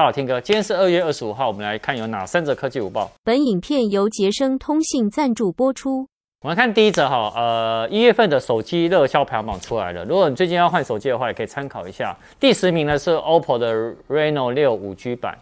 [0.00, 3.12] 大好天哥，今天是二月二十五号，我们来看有哪三则科技午报。
[3.22, 6.08] 本影片由杰生通信赞助播出。
[6.40, 10.02] 我们看第一则哈，呃，一月份的手机热销排行榜出来了。
[10.06, 12.16] 如果你最近要换手机的话，也可以参考一下。
[12.40, 15.36] 第十名呢是 OPPO 的 Reno 六五 G 版，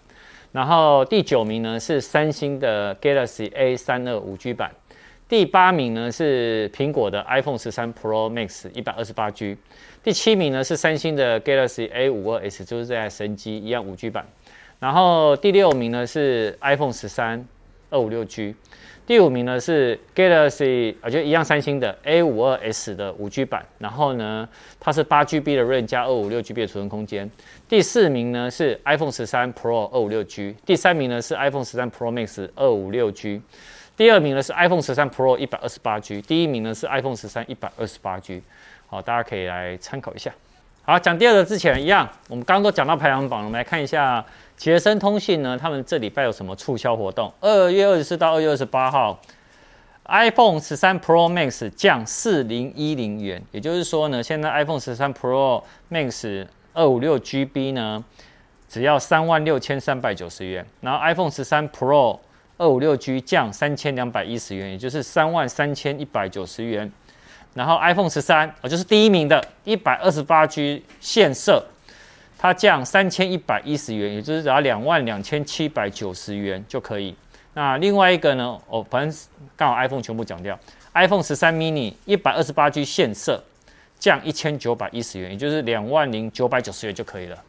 [0.50, 4.72] 然后第九名呢是三星的 Galaxy A 三二五 G 版。
[5.28, 9.56] 第八名呢是苹果的 iPhone 十三 Pro Max 一百二十八 G，
[10.02, 14.26] 第七名呢是三星的 Galaxy A 五二 S，就是这台神机一样五 G 版，
[14.80, 17.44] 然后第六名呢是 iPhone 十三
[17.90, 18.54] 二五六 G，
[19.06, 27.28] 第五名呢是 Galaxy，我觉得一样三星的 A 五二 S 的五 G 版，然后呢它是八 GB 的 RAM 加二五六 GB 的储存空间，
[27.68, 33.42] 第四名呢是 iPhone 十三 Pro 二五六 G，第三名呢是 iPhone 十三 Pro Max 二五六 G。
[33.96, 38.40] 第二名呢是 iPhone 十三 Pro 一百二十八 G，第一名呢是 iPhone 十三一百二十八 G，
[38.86, 40.32] 好，大家可以来参考一下。
[40.88, 44.24] 好，讲第二个之前一样，我们刚刚都讲到排行榜了，我们来看一下
[44.56, 47.30] 杰森通信呢，他们这礼拜有什么促销活动？
[47.40, 49.20] 二月二十四到二月二十八号
[50.06, 58.02] ，iPhone 十三 Pro Max 降四零一零元，也就是说呢，现在 iPhone 十三 Pro Max 二五六 GB 呢，
[58.66, 62.18] 只要三万六千三百九十元，然后 iPhone 十三 Pro
[62.56, 66.90] 二五六 G 降三千两百一十元，也就是三万三千一百九十元。
[67.54, 71.64] 然后 iPhone 十三，哦，就是第一名的，一百二十八 G 现色，
[72.38, 77.14] 它降三千一百一十元，也就是只要两万两千七百九十元就可以。
[77.54, 78.58] 那另外一个呢？
[78.68, 79.20] 哦，反正
[79.56, 80.58] 刚好 iPhone 全部讲掉
[80.94, 83.42] ，iPhone 十三 mini 一百二十八 G 现色，
[83.98, 87.44] 降一千九百一十元，也就是两万零九百九十元就可以了。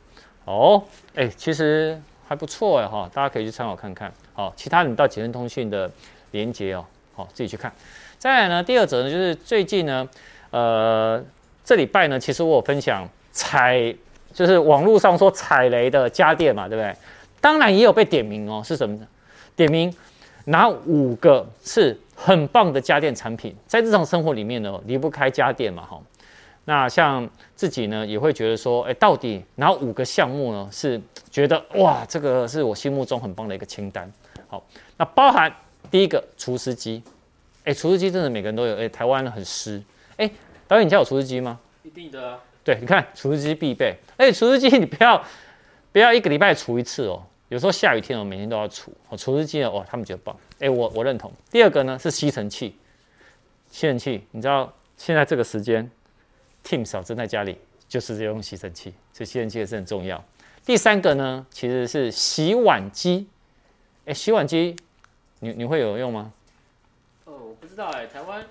[0.45, 0.83] 哦，
[1.16, 2.02] 哎，其实。
[2.30, 4.14] 还不错哎哈，大家可以去参考看看。
[4.33, 5.89] 好，其他你到杰升通讯的
[6.30, 7.73] 连接哦，好自己去看。
[8.20, 10.06] 再来呢，第二则呢，就是最近呢，
[10.52, 11.23] 呃，
[11.64, 13.95] 这礼拜呢，其实我有分享踩，
[14.34, 16.94] 就是网络上说踩雷的家电嘛，对不对？
[17.39, 19.08] 当然也有被点名哦，是什么呢？
[19.56, 19.95] 点名
[20.44, 25.98] 哪五个是很棒的家电产品，在日常生活里面呢，离不开家电嘛，哈。
[26.66, 30.67] 那像自己呢，也会觉得说，哎，到底哪五个项目呢？
[30.70, 30.99] 是
[31.32, 34.11] 觉得哇，这个是我心目中很棒的一个清单。
[34.49, 34.61] 好，
[34.98, 35.49] 那包含
[35.89, 37.02] 第一个除湿机，
[37.64, 39.81] 哎，除湿机真的每个人都有，哎，台湾很湿，
[40.17, 40.30] 哎，
[40.67, 41.59] 导演你家有除湿机吗？
[41.83, 42.39] 一定的啊。
[42.64, 45.23] 对，你看除湿机必备，哎，除湿机你不要
[45.92, 48.93] 不要一个礼拜除一次哦，有时候下雨天哦，每天都要除。
[49.09, 51.31] 哦，除湿机呢，哇，他们觉得棒，哎，我我认同。
[51.52, 52.75] 第二个呢是吸尘器，
[53.71, 55.89] 吸尘器，你知道现在这个时间。
[56.61, 60.21] Tim 嫂正在家里，就是用吸尘器，所以吸尘器也是很重要。
[60.65, 63.27] 第三个呢，其实是洗碗机。
[64.05, 64.75] 哎，洗碗机，
[65.39, 66.33] 你你会有用吗？
[67.59, 68.43] 不知道哎，台湾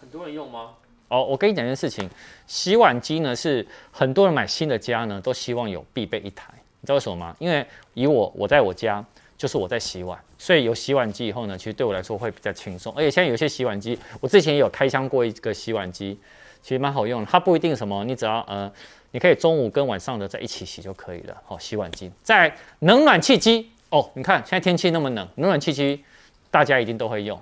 [0.00, 0.70] 很多人用吗？
[1.08, 2.08] 哦，我跟你讲一件事情，
[2.46, 7.34] 洗碗机呢是很多人买新的家呢都希望有必备一台，你知道为什么吗？
[7.38, 7.64] 因为
[7.94, 9.04] 以我我在我家
[9.36, 12.92] 就是我在洗碗，所以有洗碗机以后呢，其实对我来说会比较轻松。
[12.94, 16.18] 而且现在有些洗碗机，我之前也有开箱过一个洗碗机。
[16.60, 18.70] 其实蛮好用的，它不一定什么，你只要呃，
[19.12, 21.34] 你可以中午跟晚上的在一起洗就可以了。
[21.46, 26.04] 好，洗碗机，在冷暖气机哦，你看现在天气那么冷，冷暖气机
[26.50, 27.40] 大家一定都会用。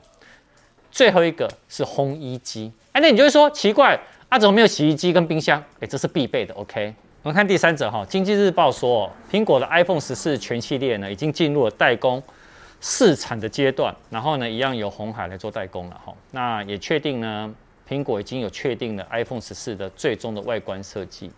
[0.96, 5.62] 最后一个是烘衣机，哎，那你就会说奇怪啊，怎么没有洗衣机跟冰箱？
[5.78, 6.54] 哎，这是必备的。
[6.54, 12.22] OK，我们看第三者哈，经济日报说，苹果的 iPhone 十四全系列呢已经进入了代工
[12.80, 17.54] 试产的阶段，然后呢一样由红海来做代工了哈，那也确定呢。
[17.86, 21.30] 苹果已经有确定了 iPhone 十四的最终的外观设计。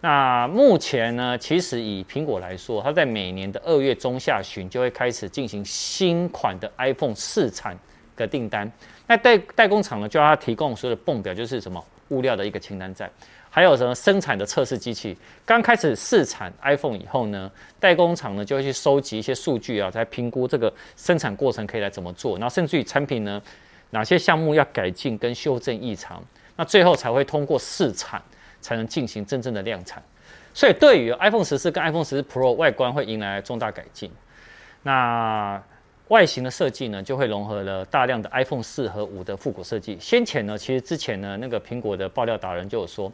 [0.00, 7.78] 那目前呢，其实以苹果来说，它在每年的二月中下旬就会开始进行新款的 iPhone 试产
[8.20, 8.70] 的订单。
[9.06, 13.10] 那代代工厂呢，就要它提供所有的泵表，就是什么物料的一个清单在，
[13.48, 15.16] 还有什么生产的测试机器。
[15.44, 23.42] 刚开始试产 iPhone 以后呢，代工厂呢就会去收集一些数据啊，来评估这个生产过程可以来怎么做，然后甚至于产品呢。
[23.92, 26.22] 哪些项目要改进跟修正异常，
[26.54, 28.22] 那最后才会通过试产，
[28.60, 30.00] 才能进行真正的量产。
[30.54, 34.08] 所以对于 iPhone 十四跟 iPhone 十四 Pro 外观会迎来重大改进。
[34.84, 35.60] 那
[36.10, 39.96] 外形的设计呢，就会融合了大量的 iPhone 四和五的复古设计。
[39.98, 43.12] 先前呢，其实之前呢，那个苹果的爆料达人就有说，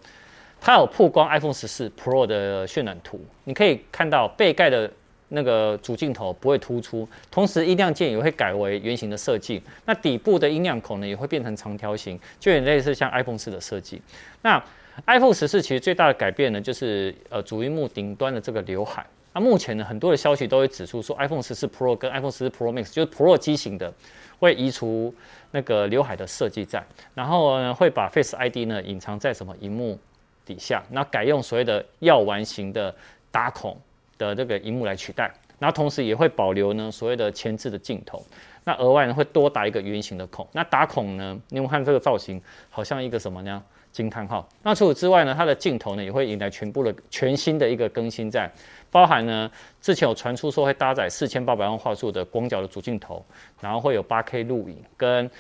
[0.61, 4.91] 他有曝光 iPhone 十四 Pro 的渲染图，你可以看到背盖的。
[5.29, 9.61] 那个主镜头不会突出，同时音量键也会改为圆形的设计。
[9.85, 14.01] 那底部的音量孔呢，也会变成长条形，就有点类似像 iPhone 四的设计。
[14.43, 14.63] 那
[15.05, 19.05] iPhone 十四其实最大的改变呢，就是呃主萤幕顶端的这个刘海。
[19.37, 23.93] 那目前呢，很多的消息都会指出说，iPhone 十四 Pro 跟 iPhone 十四 Pro Max 就是 Pro 机型的，
[24.38, 25.15] 会移除
[25.50, 26.83] 那个刘海的设计在，
[27.15, 29.99] 然后呢会把 Face ID 呢隐藏在什么荧幕
[30.47, 32.94] 底下，那改用所谓的药丸型的
[33.31, 33.79] 打孔。
[34.19, 38.25] 的这个荧幕来取代，然后同时也会保留呢所谓的前置的镜头。
[38.65, 40.49] 那额外呢会多打一个圆形的孔。
[40.53, 42.41] 那打孔呢，你们看这个造型，
[42.71, 43.62] 好像一个什么呢？
[43.97, 44.47] 惊叹号。
[44.63, 48.51] 那除此之外呢，它的镜头呢也会迎来全部的全新的一个更新在，
[48.91, 49.51] 包含呢
[49.81, 53.25] 之前有传出说会搭载四千八百万画素的广角的主镜头，
[53.59, 55.31] 然后会有八 K 录影跟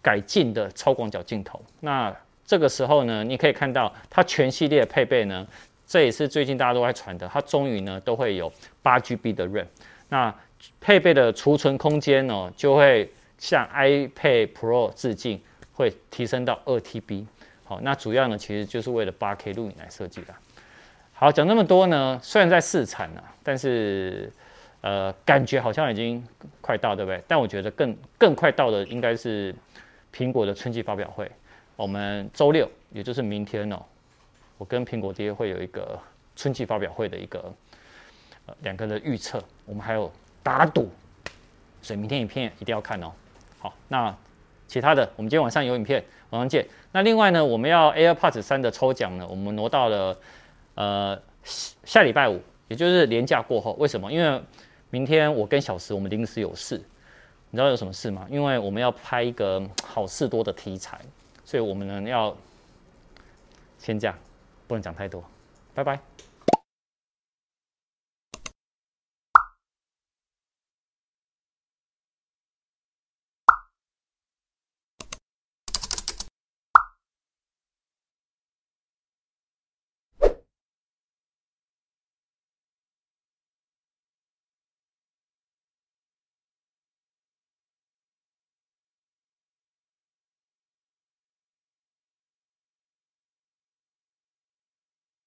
[0.00, 1.60] 改进的超广角镜头。
[1.80, 2.14] 那
[2.46, 5.44] 这个时候呢，你可以看到它全系列配备呢，
[5.84, 9.66] 这也是最近大家都在传的，它终于呢都会有八 GB 的 RAM。
[10.08, 10.32] 那
[10.80, 15.40] 配备的储存空间呢，就会向 iPad Pro 致敬，
[15.72, 17.26] 会提升到二 TB。
[17.68, 20.34] 好，那主要呢，其实就是为了 8K 录影来设计的。
[21.12, 24.32] 好，讲那么多呢，虽然在试产了，但是
[24.80, 26.26] 呃，感觉好像已经
[26.62, 27.22] 快到，对不对？
[27.28, 29.54] 但我觉得更更快到的应该是
[30.10, 31.30] 苹果的春季发表会。
[31.76, 33.84] 我们周六，也就是明天哦，
[34.56, 36.00] 我跟苹果爹会有一个
[36.34, 37.54] 春季发表会的一个
[38.46, 40.10] 呃两个的预测，我们还有。
[40.40, 40.88] 打赌，
[41.82, 43.12] 所以明天影片一定要看哦。
[43.58, 44.16] 好，那
[44.68, 46.64] 其他的我们今天晚上有影片，晚上见。
[46.92, 50.16] 那另外呢，我们要 AirPods 三的抽奖呢，我们挪到了
[50.74, 53.72] 呃下礼拜五，也就是连假过后。
[53.72, 54.12] 为什么？
[54.12, 54.40] 因为
[54.90, 56.76] 明天我跟小石我们临时有事，
[57.50, 58.26] 你知道有什么事吗？
[58.30, 61.00] 因为我们要拍一个好事多的题材，
[61.44, 62.36] 所以我们呢要
[63.78, 64.14] 先这样，
[64.66, 65.24] 不能讲太多。
[65.74, 66.27] 拜拜。